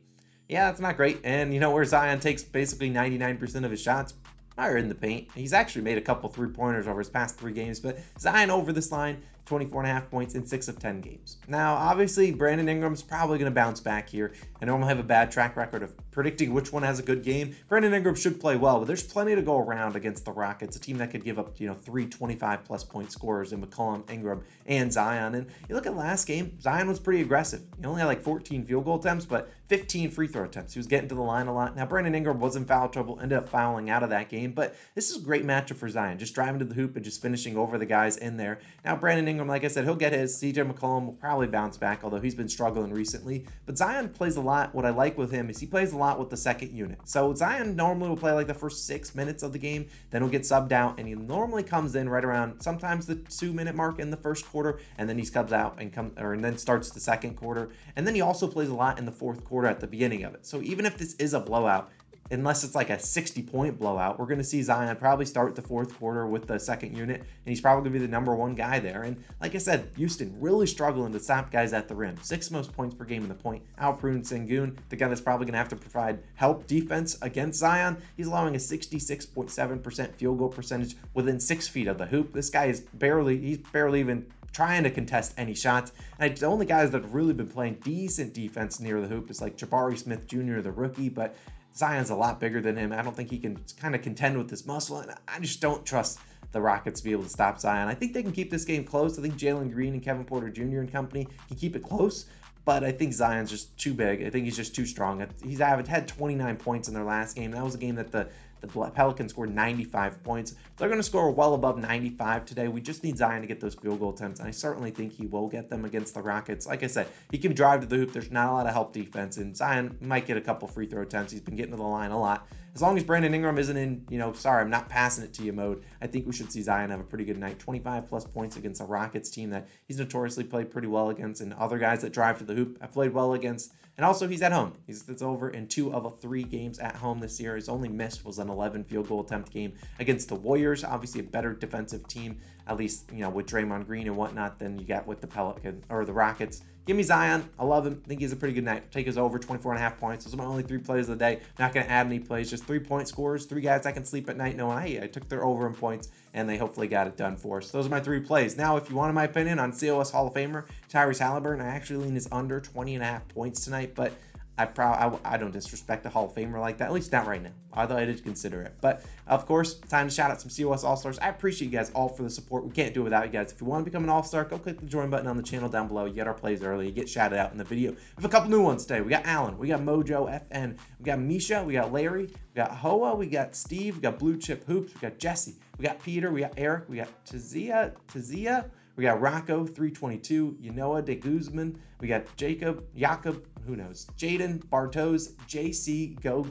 Yeah, 0.49 0.70
that's 0.70 0.81
not 0.81 0.97
great. 0.97 1.20
And 1.25 1.53
you 1.53 1.61
know 1.61 1.70
where 1.70 1.85
Zion 1.85 2.20
takes 2.20 2.43
basically 2.43 2.91
99% 2.91 3.65
of 3.65 3.70
his 3.70 3.82
shots? 3.82 4.15
Are 4.56 4.76
in 4.76 4.88
the 4.88 4.94
paint. 4.97 5.29
He's 5.37 5.53
actually 5.53 5.82
made 5.82 5.99
a 5.99 6.00
couple 6.00 6.29
three 6.29 6.49
pointers 6.49 6.88
over 6.88 6.99
his 6.99 7.09
past 7.09 7.38
three 7.38 7.53
games, 7.53 7.79
but 7.79 8.00
Zion 8.19 8.50
over 8.50 8.73
this 8.73 8.91
line 8.91 9.23
24 9.49 9.83
and 9.83 9.91
a 9.91 9.93
half 9.93 10.11
points 10.11 10.35
in 10.35 10.45
six 10.47 10.69
of 10.69 10.79
10 10.79 11.00
games. 11.00 11.39
Now, 11.49 11.75
obviously, 11.75 12.31
Brandon 12.31 12.69
Ingram's 12.69 13.03
probably 13.03 13.39
going 13.39 13.50
to 13.50 13.55
bounce 13.55 13.81
back 13.81 14.09
here. 14.09 14.33
I 14.61 14.67
normally 14.67 14.89
have 14.89 14.99
a 14.99 15.05
bad 15.05 15.31
track 15.31 15.56
record 15.56 15.83
of 15.83 15.95
predicting 16.11 16.53
which 16.53 16.73
one 16.73 16.83
has 16.83 16.99
a 16.99 17.03
good 17.03 17.23
game. 17.23 17.56
Brandon 17.69 17.95
Ingram 17.95 18.15
should 18.15 18.41
play 18.41 18.56
well, 18.56 18.79
but 18.79 18.87
there's 18.87 19.03
plenty 19.03 19.35
to 19.35 19.43
go 19.43 19.59
around 19.59 19.97
against 19.97 20.25
the 20.25 20.33
Rockets, 20.33 20.77
a 20.77 20.81
team 20.81 20.99
that 20.99 21.11
could 21.11 21.25
give 21.25 21.39
up, 21.39 21.59
you 21.59 21.67
know, 21.67 21.75
three 21.75 22.06
25 22.06 22.65
plus 22.65 22.85
point 22.85 23.11
scorers 23.11 23.53
in 23.53 23.65
McCollum, 23.65 24.09
Ingram, 24.11 24.43
and 24.67 24.93
Zion. 24.93 25.35
And 25.37 25.47
you 25.69 25.75
look 25.75 25.87
at 25.87 25.97
last 25.97 26.27
game, 26.27 26.61
Zion 26.61 26.89
was 26.89 26.99
pretty 27.01 27.23
aggressive. 27.23 27.62
He 27.81 27.87
only 27.87 28.01
had 28.01 28.06
like 28.06 28.21
14 28.21 28.67
field 28.67 28.85
goal 28.85 28.99
attempts, 28.99 29.25
but 29.25 29.49
15 29.69 30.11
free 30.11 30.27
throw 30.27 30.44
attempts. 30.44 30.75
He 30.75 30.81
was 30.81 30.87
getting 30.87 31.09
to 31.09 31.15
the 31.15 31.23
line 31.23 31.47
a 31.47 31.55
lot. 31.55 31.77
Now, 31.77 31.87
Brandon 31.87 32.15
Ingram 32.15 32.41
was 32.41 32.56
in 32.56 32.65
foul 32.65 32.89
trouble, 32.89 33.21
ended 33.23 33.39
up 33.39 33.49
fouling 33.49 33.89
out 33.89 34.03
of 34.03 34.11
that 34.11 34.29
game, 34.29 34.53
but 34.53 34.75
this 34.94 35.11
is 35.11 35.23
a 35.23 35.25
great 35.25 35.47
matchup 35.47 35.77
for 35.77 35.89
Zion, 35.89 36.19
just 36.19 36.35
driving 36.35 36.59
to 36.59 36.65
the 36.65 36.75
hoop 36.75 36.97
and 36.97 37.05
just 37.05 37.23
finishing 37.23 37.56
over 37.56 37.79
the 37.79 37.87
guys 37.87 38.17
in 38.17 38.37
there. 38.37 38.59
Now, 38.85 38.97
Brandon 38.97 39.29
Ingram 39.29 39.38
Ingram, 39.38 39.50
like 39.50 39.62
I 39.62 39.69
said, 39.69 39.85
he'll 39.85 39.94
get 39.94 40.12
his. 40.12 40.37
CJ 40.37 40.69
McCollum 40.69 41.06
will 41.06 41.12
probably 41.12 41.46
bounce 41.46 41.76
back, 41.76 42.02
although 42.02 42.19
he's 42.19 42.35
been 42.35 42.49
struggling 42.49 42.93
recently. 42.93 43.46
But 43.67 43.79
Zion 43.79 44.08
plays 44.08 44.35
a 44.35 44.40
lot. 44.40 44.75
What 44.75 44.85
I 44.85 44.90
like 44.90 45.17
with 45.17 45.31
him 45.31 45.49
is 45.49 45.61
he 45.61 45.67
plays 45.67 45.93
a 45.93 45.96
lot 45.96 46.19
with 46.19 46.29
the 46.29 46.37
second 46.37 46.73
unit. 46.73 46.99
So 47.05 47.32
Zion 47.37 47.76
normally 47.76 48.08
will 48.08 48.17
play 48.17 48.32
like 48.32 48.49
the 48.49 48.55
first 48.55 48.85
six 48.85 49.14
minutes 49.14 49.44
of 49.44 49.52
the 49.52 49.58
game, 49.58 49.87
then 50.11 50.23
he'll 50.23 50.31
get 50.31 50.43
subbed 50.43 50.73
out, 50.73 50.99
and 50.99 51.06
he 51.06 51.14
normally 51.14 51.62
comes 51.62 51.94
in 51.94 52.08
right 52.08 52.25
around 52.25 52.61
sometimes 52.61 53.06
the 53.06 53.14
two 53.14 53.52
minute 53.52 53.76
mark 53.76 54.00
in 54.00 54.11
the 54.11 54.17
first 54.17 54.44
quarter, 54.44 54.81
and 54.99 55.08
then 55.08 55.17
he 55.17 55.25
subs 55.25 55.52
out 55.52 55.76
and 55.81 55.93
comes 55.93 56.19
or 56.19 56.32
and 56.32 56.44
then 56.44 56.58
starts 56.58 56.91
the 56.91 56.99
second 56.99 57.37
quarter. 57.37 57.70
And 57.94 58.05
then 58.05 58.17
he 58.17 58.20
also 58.20 58.49
plays 58.49 58.70
a 58.70 58.75
lot 58.75 58.99
in 58.99 59.05
the 59.05 59.12
fourth 59.12 59.44
quarter 59.44 59.69
at 59.69 59.79
the 59.79 59.87
beginning 59.87 60.25
of 60.25 60.34
it. 60.34 60.46
So 60.46 60.61
even 60.62 60.84
if 60.84 60.99
this 60.99 61.14
is 61.14 61.32
a 61.32 61.38
blowout, 61.38 61.93
unless 62.31 62.65
it's 62.65 62.75
like 62.75 62.91
a 62.91 62.99
60 62.99 63.43
point 63.43 63.79
blowout, 63.79 64.19
we're 64.19 64.27
going 64.27 64.39
to 64.39 64.45
see 64.45 64.63
Zion 64.63 64.95
probably 64.97 65.25
start 65.25 65.55
the 65.55 65.63
fourth 65.63 65.97
quarter 65.99 66.27
with 66.27 66.47
the 66.47 66.59
second 66.59 66.97
unit, 66.97 67.21
and 67.21 67.27
he's 67.47 67.61
probably 67.61 67.83
going 67.83 67.93
to 67.95 67.99
be 68.01 68.07
the 68.07 68.11
number 68.11 68.35
one 68.35 68.55
guy 68.55 68.79
there. 68.79 69.03
And 69.03 69.23
like 69.41 69.55
I 69.55 69.59
said, 69.59 69.91
Houston 69.97 70.35
really 70.41 70.67
struggling 70.67 71.13
to 71.13 71.21
stop 71.21 71.51
guys 71.51 71.73
at 71.73 71.89
the 71.89 71.95
rim. 71.95 72.17
Six 72.23 72.51
most 72.51 72.73
points 72.73 72.95
per 72.95 73.05
game 73.05 73.23
in 73.23 73.29
the 73.29 73.35
point. 73.35 73.63
Alperen 73.81 74.23
Sengun, 74.23 74.77
the 74.89 74.97
guy 74.97 75.08
that's 75.08 75.20
probably 75.20 75.47
going 75.47 75.53
to 75.53 75.58
have 75.58 75.69
to 75.70 75.77
provide 75.77 76.20
help 76.35 76.67
defense 76.67 77.17
against 77.23 77.58
Zion, 77.58 77.97
he's 78.17 78.27
allowing 78.27 78.55
a 78.55 78.58
66.7% 78.58 80.15
field 80.15 80.39
goal 80.39 80.49
percentage 80.49 80.97
within 81.15 81.41
six 81.41 81.67
feet 81.69 81.89
of 81.89 81.99
the 81.99 82.06
hoop. 82.06 82.32
This 82.32 82.51
guy 82.51 82.67
is 82.67 82.81
barely, 82.81 83.39
he's 83.39 83.58
barely 83.58 84.01
even 84.01 84.27
trying 84.53 84.82
to 84.82 84.91
contest 84.91 85.35
any 85.37 85.55
shots. 85.55 85.93
And 86.19 86.37
the 86.37 86.47
only 86.47 86.67
guys 86.67 86.91
that 86.91 87.03
have 87.03 87.15
really 87.15 87.35
been 87.35 87.49
playing 87.49 87.75
decent 87.85 88.35
defense 88.35 88.81
near 88.81 89.01
the 89.01 89.06
hoop 89.06 89.31
is 89.31 89.41
like 89.41 89.56
Jabari 89.56 89.97
Smith 89.99 90.27
Jr., 90.27 90.61
the 90.61 90.73
rookie, 90.73 91.08
but 91.08 91.37
Zion's 91.79 92.11
a 92.11 92.17
lot 92.17 92.41
bigger 92.41 92.61
than 92.61 92.77
him. 92.77 92.93
I 92.93 93.03
don't 93.03 93.15
think 93.15 93.31
he 93.31 93.39
can 93.39 93.58
kind 93.81 93.94
of 93.94 94.03
contend 94.03 94.37
with 94.37 94.51
this 94.51 94.67
muscle, 94.67 94.99
and 94.99 95.15
I 95.29 95.39
just 95.39 95.61
don't 95.61 95.87
trust 95.87 96.19
the 96.51 96.61
Rockets 96.61 97.01
to 97.01 97.05
be 97.05 97.13
able 97.13 97.23
to 97.23 97.29
stop 97.29 97.61
Zion. 97.61 97.89
I 97.89 97.94
think 97.94 98.13
they 98.15 98.23
can 98.23 98.32
keep 98.32 98.51
this 98.51 98.65
game 98.65 98.82
close. 98.82 99.19
I 99.19 99.23
think 99.23 99.37
Jalen 99.37 99.73
Green 99.73 99.93
and 99.93 100.03
Kevin 100.03 100.25
Porter 100.25 100.51
Jr. 100.51 100.81
and 100.81 100.91
company 100.91 101.29
can 101.47 101.56
keep 101.56 101.77
it 101.77 101.82
close, 101.85 102.27
but 102.65 102.82
I 102.82 102.91
think 102.91 103.13
Zion's 103.13 103.51
just 103.51 103.77
too 103.79 103.94
big. 103.94 104.25
I 104.25 104.31
think 104.31 104.44
he's 104.44 104.56
just 104.56 104.75
too 104.75 104.87
strong. 104.87 105.25
He's 105.44 105.58
had 105.61 106.08
29 106.08 106.56
points 106.56 106.89
in 106.89 106.94
their 106.94 107.05
last 107.05 107.37
game. 107.37 107.53
That 107.53 107.63
was 107.63 107.75
a 107.75 107.79
game 107.79 107.94
that 107.94 108.11
the 108.11 108.29
the 108.60 108.67
Pelicans 108.67 109.32
scored 109.32 109.55
95 109.55 110.22
points. 110.22 110.55
They're 110.77 110.88
going 110.88 111.00
to 111.00 111.05
score 111.05 111.31
well 111.31 111.55
above 111.55 111.79
95 111.79 112.44
today. 112.44 112.69
We 112.69 112.81
just 112.81 113.05
need 113.05 113.17
Zion 113.17 113.41
to 113.41 113.46
get 113.46 113.60
those 113.60 113.74
field 113.74 114.00
goal 114.00 114.15
attempts, 114.15 114.41
and 114.41 114.48
I 114.48 114.53
certainly 114.53 114.91
think 114.91 115.12
he 115.12 115.27
will 115.27 115.48
get 115.48 115.70
them 115.70 115.84
against 115.84 116.15
the 116.15 116.22
Rockets. 116.22 116.67
Like 116.67 116.82
I 116.82 116.86
said, 116.86 117.08
he 117.31 117.38
can 117.38 117.55
drive 117.55 117.81
to 117.81 117.86
the 117.86 117.96
hoop. 117.96 118.12
There's 118.12 118.31
not 118.31 118.50
a 118.50 118.53
lot 118.53 118.67
of 118.67 118.72
help 118.72 118.93
defense, 118.93 119.36
and 119.36 119.56
Zion 119.56 119.96
might 120.00 120.27
get 120.27 120.36
a 120.36 120.41
couple 120.41 120.69
free 120.69 120.86
throw 120.86 121.03
attempts. 121.03 121.32
He's 121.32 121.41
been 121.41 121.56
getting 121.56 121.72
to 121.72 121.77
the 121.77 121.82
line 121.82 122.10
a 122.10 122.19
lot. 122.19 122.46
As 122.75 122.82
long 122.82 122.96
as 122.96 123.03
Brandon 123.03 123.34
Ingram 123.34 123.58
isn't 123.58 123.77
in, 123.77 124.05
you 124.08 124.19
know, 124.19 124.32
sorry, 124.32 124.63
I'm 124.63 124.70
not 124.70 124.89
passing 124.89 125.25
it 125.25 125.32
to 125.34 125.43
you 125.43 125.53
mode, 125.53 125.82
I 126.01 126.06
think 126.06 126.27
we 126.27 126.32
should 126.32 126.53
see 126.53 126.63
Zion 126.63 126.91
have 126.91 127.01
a 127.01 127.05
pretty 127.05 127.25
good 127.25 127.39
night. 127.39 127.58
25 127.58 128.08
plus 128.08 128.25
points 128.25 128.56
against 128.56 128.81
a 128.81 128.84
Rockets 128.84 129.31
team 129.31 129.51
that 129.51 129.69
he's 129.87 129.98
notoriously 129.98 130.44
played 130.44 130.70
pretty 130.70 130.89
well 130.89 131.10
against, 131.10 131.41
and 131.41 131.53
other 131.55 131.79
guys 131.79 132.03
that 132.03 132.13
drive 132.13 132.39
to 132.39 132.44
the 132.44 132.55
hoop 132.55 132.81
have 132.81 132.93
played 132.93 133.13
well 133.13 133.34
against. 133.34 133.72
And 133.96 134.05
also, 134.05 134.29
he's 134.29 134.43
at 134.43 134.53
home. 134.53 134.75
He's 134.87 135.08
it's 135.08 135.22
over 135.22 135.51
in 135.51 135.67
two 135.67 135.93
of 135.93 136.05
a 136.05 136.10
three 136.10 136.44
games 136.44 136.79
at 136.79 136.94
home 136.94 137.19
this 137.19 137.41
year. 137.41 137.56
His 137.56 137.69
only 137.69 137.89
miss 137.89 138.25
was 138.25 138.39
an 138.39 138.48
11 138.48 138.84
field 138.84 139.08
goal 139.08 139.22
attempt 139.22 139.51
game 139.51 139.72
against 139.98 140.29
the 140.29 140.37
Warriors. 140.37 140.84
Obviously, 140.84 141.20
a 141.20 141.25
better 141.25 141.53
defensive 141.53 142.06
team, 142.06 142.39
at 142.69 142.77
least 142.77 143.10
you 143.13 143.20
know 143.20 143.31
with 143.31 143.46
Draymond 143.46 143.87
Green 143.87 144.06
and 144.06 144.17
whatnot, 144.17 144.58
than 144.58 144.79
you 144.79 144.84
get 144.84 145.06
with 145.06 145.20
the 145.20 145.27
Pelican 145.27 145.84
or 145.89 146.05
the 146.05 146.13
Rockets. 146.13 146.63
Give 146.89 146.96
me 146.96 147.03
Zion. 147.03 147.46
I 147.58 147.65
love 147.65 147.87
him. 147.87 148.01
I 148.03 148.08
think 148.08 148.20
he's 148.20 148.32
a 148.32 148.37
pretty 148.37 148.55
good 148.55 148.65
night. 148.65 148.91
Take 148.91 149.05
his 149.05 149.19
over 149.19 149.39
24 149.39 149.72
and 149.72 149.79
a 149.79 149.82
half 149.82 150.01
points. 150.01 150.25
Those 150.25 150.32
are 150.32 150.39
my 150.39 150.46
only 150.46 150.63
three 150.63 150.79
plays 150.79 151.10
of 151.10 151.19
the 151.19 151.22
day. 151.22 151.41
Not 151.58 151.75
going 151.75 151.84
to 151.84 151.93
add 151.93 152.06
any 152.06 152.19
plays, 152.19 152.48
just 152.48 152.65
three 152.65 152.79
point 152.79 153.06
scores. 153.06 153.44
Three 153.44 153.60
guys 153.60 153.84
I 153.84 153.93
can 153.93 154.06
sleep 154.06 154.27
at 154.31 154.39
night 154.39 154.56
knowing, 154.56 154.79
hey, 154.79 155.03
I 155.03 155.06
took 155.06 155.29
their 155.29 155.44
over 155.44 155.67
in 155.67 155.75
points 155.75 156.08
and 156.32 156.48
they 156.48 156.56
hopefully 156.56 156.89
got 156.89 157.06
it 157.06 157.19
done 157.19 157.37
for 157.37 157.58
us. 157.58 157.70
Those 157.70 157.87
are 157.87 157.91
my 157.91 158.01
three 158.01 158.20
plays. 158.20 158.56
Now, 158.56 158.79
if 158.79 158.89
you 158.89 158.96
wanted 158.96 159.13
my 159.13 159.25
opinion 159.25 159.58
on 159.58 159.72
COS 159.72 160.10
Hall 160.10 160.29
of 160.29 160.32
Famer 160.32 160.65
Tyrese 160.91 161.19
Halliburton, 161.19 161.63
I 161.63 161.69
actually 161.69 162.06
lean 162.06 162.15
his 162.15 162.27
under 162.32 162.58
20 162.58 162.94
and 162.94 163.05
a 163.05 163.06
half 163.06 163.29
points 163.29 163.63
tonight, 163.65 163.93
but 163.94 164.15
I, 164.58 164.67
pro- 164.67 164.86
I, 164.86 165.19
I 165.24 165.36
don't 165.36 165.53
disrespect 165.53 166.05
a 166.06 166.08
Hall 166.08 166.27
of 166.27 166.34
Famer 166.34 166.60
like 166.60 166.79
that, 166.79 166.86
at 166.86 166.93
least 166.93 167.12
not 167.12 167.27
right 167.27 167.43
now. 167.43 167.53
Although 167.72 167.96
I 167.96 168.05
did 168.05 168.24
consider 168.24 168.62
it. 168.62 168.74
But 168.81 169.05
of 169.27 169.46
course, 169.46 169.74
time 169.74 170.08
to 170.08 170.15
shout 170.15 170.31
out 170.31 170.41
some 170.41 170.50
COS 170.50 170.84
All 170.84 170.96
Stars. 170.96 171.19
I 171.20 171.29
appreciate 171.29 171.70
you 171.70 171.79
guys 171.79 171.91
all 171.91 172.08
for 172.08 172.24
the 172.24 172.31
support. 172.31 172.65
We 172.65 172.72
can't 172.72 172.93
do 172.93 173.03
it 173.03 173.05
without 173.05 173.24
you 173.24 173.32
guys. 173.32 173.53
If 173.53 173.60
you 173.60 173.67
want 173.67 173.84
to 173.84 173.91
become 173.91 174.03
an 174.05 174.10
All 174.10 174.22
Star, 174.22 174.44
go 174.44 174.58
click 174.58 174.81
the 174.81 174.86
join 174.86 175.10
button 175.10 175.29
on 175.29 175.36
the 175.36 175.43
channel 175.43 175.69
down 175.69 175.86
below. 175.88 176.06
You 176.06 176.12
get 176.12 176.27
our 176.27 176.34
plays 176.34 176.62
early. 176.62 176.86
You 176.86 176.93
get 176.93 177.08
shouted 177.08 177.38
out 177.38 177.53
in 177.53 177.58
the 177.58 177.65
video. 177.65 177.93
We 177.93 177.98
have 178.17 178.24
a 178.24 178.29
couple 178.29 178.50
new 178.50 178.62
ones 178.62 178.84
today. 178.84 179.00
We 179.00 179.10
got 179.10 179.24
Alan, 179.27 179.56
we 179.58 179.69
got 179.69 179.81
Mojo 179.81 180.29
FN, 180.50 180.77
we 180.98 181.05
got 181.05 181.19
Misha, 181.20 181.62
we 181.65 181.74
got 181.74 181.93
Larry, 181.93 182.24
we 182.24 182.55
got 182.55 182.72
Hoa, 182.72 183.15
we 183.15 183.27
got 183.27 183.55
Steve, 183.55 183.96
we 183.96 184.03
got 184.03 184.19
Blue 184.19 184.36
Chip 184.36 184.65
Hoops, 184.67 184.94
we 184.94 185.00
got 185.00 185.19
Jesse, 185.19 185.55
we 185.79 185.84
got 185.84 186.03
Peter, 186.03 186.31
we 186.32 186.41
got 186.41 186.55
Eric, 186.56 186.88
we 186.88 186.96
got 186.96 187.08
Tazia, 187.24 187.93
Tazia. 188.12 188.70
We 188.98 189.05
got 189.05 189.20
Rocco 189.20 189.64
322, 189.64 190.58
Yanoa 190.60 191.05
de 191.05 191.14
Guzman. 191.14 191.81
We 192.00 192.08
got 192.08 192.24
Jacob, 192.36 192.84
Jakob, 192.96 193.46
who 193.64 193.76
knows? 193.76 194.08
Jaden, 194.17 194.58
Bartos, 194.64 195.34
JC, 195.46 196.20
Go 196.20 196.43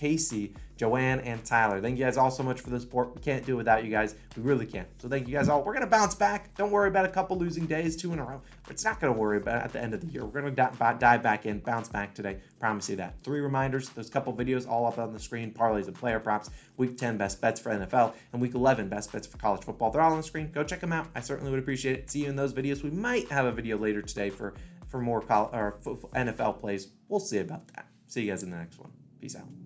Casey, 0.00 0.54
Joanne, 0.78 1.20
and 1.20 1.44
Tyler. 1.44 1.78
Thank 1.78 1.98
you 1.98 2.04
guys 2.06 2.16
all 2.16 2.30
so 2.30 2.42
much 2.42 2.62
for 2.62 2.70
the 2.70 2.80
support. 2.80 3.14
We 3.14 3.20
can't 3.20 3.44
do 3.44 3.52
it 3.52 3.56
without 3.56 3.84
you 3.84 3.90
guys. 3.90 4.14
We 4.34 4.42
really 4.42 4.64
can't. 4.64 4.88
So 4.98 5.10
thank 5.10 5.28
you 5.28 5.34
guys 5.34 5.50
all. 5.50 5.62
We're 5.62 5.74
to 5.82 5.86
bounce 5.86 6.14
back. 6.14 6.54
Don't 6.56 6.70
worry 6.70 6.88
about 6.88 7.04
a 7.04 7.10
couple 7.10 7.36
losing 7.36 7.66
days, 7.66 7.96
two 7.96 8.14
in 8.14 8.18
a 8.18 8.24
row. 8.24 8.40
It's 8.70 8.82
not 8.82 8.98
to 9.12 9.12
worry 9.12 9.36
about 9.36 9.62
at 9.62 9.74
the 9.74 9.80
end 9.80 9.92
of 9.92 10.00
the 10.00 10.06
year. 10.06 10.24
We're 10.24 10.40
to 10.40 10.50
dive 10.50 11.22
back 11.22 11.44
in, 11.44 11.58
bounce 11.58 11.88
back 11.88 12.14
today. 12.14 12.38
Promise 12.58 12.88
you 12.88 12.96
that. 12.96 13.22
Three 13.22 13.40
reminders. 13.40 13.90
Those 13.90 14.08
couple 14.08 14.32
videos 14.32 14.66
all 14.66 14.86
up 14.86 14.96
on 14.96 15.12
the 15.12 15.20
screen. 15.20 15.52
Parlays 15.52 15.86
and 15.86 15.94
player 15.94 16.18
props. 16.18 16.48
Week 16.78 16.96
10 16.96 17.18
best 17.18 17.42
bets 17.42 17.60
for 17.60 17.70
NFL 17.70 18.14
and 18.32 18.40
week 18.40 18.54
11 18.54 18.88
best 18.88 19.12
bets 19.12 19.26
for 19.26 19.36
college 19.36 19.62
football. 19.62 19.90
They're 19.90 20.00
all 20.00 20.12
on 20.12 20.16
the 20.16 20.22
screen. 20.22 20.50
Go 20.50 20.64
check 20.64 20.80
them 20.80 20.94
out. 20.94 21.08
I 21.14 21.20
certainly 21.20 21.50
would 21.50 21.60
appreciate 21.60 21.98
it. 21.98 22.10
See 22.10 22.20
you 22.20 22.30
in 22.30 22.36
those 22.36 22.54
videos. 22.54 22.82
We 22.82 22.90
might 22.90 23.30
have 23.30 23.44
a 23.44 23.52
video 23.52 23.76
later 23.76 24.00
today 24.00 24.30
for 24.30 24.54
for 24.88 24.98
more 24.98 25.20
NFL 25.20 26.58
plays. 26.58 26.88
We'll 27.08 27.20
see 27.20 27.38
about 27.38 27.68
that. 27.74 27.86
See 28.06 28.22
you 28.22 28.30
guys 28.30 28.42
in 28.42 28.50
the 28.50 28.56
next 28.56 28.78
one. 28.78 28.90
Peace 29.20 29.36
out. 29.36 29.59